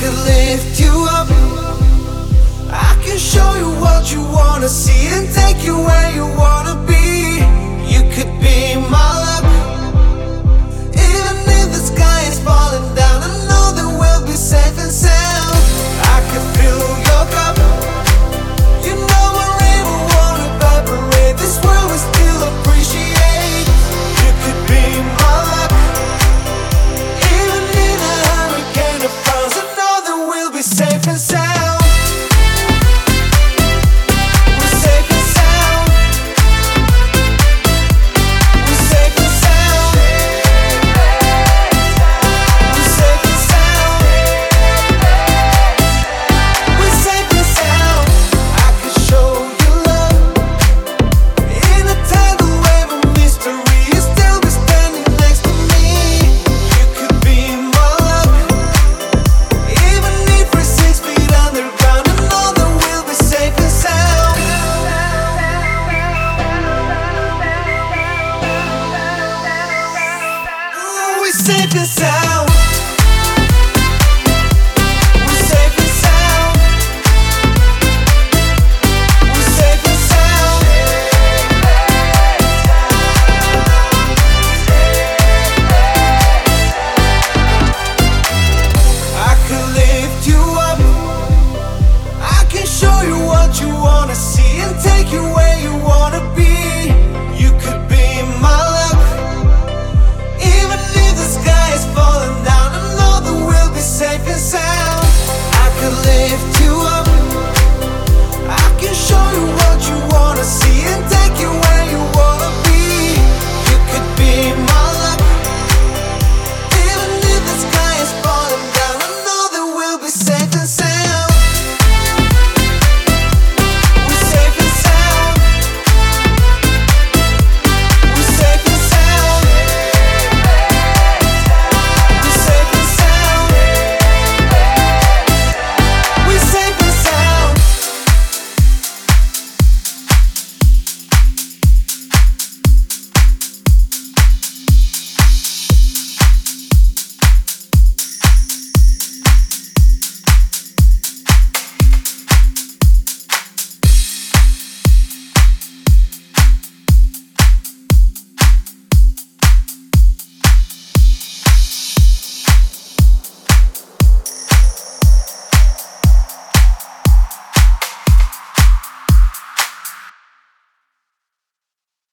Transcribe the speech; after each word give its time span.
can 0.00 0.14
lift 0.24 0.78
you 0.78 0.94
up. 1.10 1.26
I 2.70 2.94
can 3.02 3.18
show 3.18 3.50
you 3.54 3.70
what 3.80 4.12
you 4.12 4.22
wanna 4.22 4.68
see 4.68 5.08
and 5.08 5.26
This 71.70 71.82
is 71.82 71.90
sad. 71.96 72.17